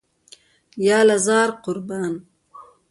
[0.85, 2.13] یاله زار، قربان.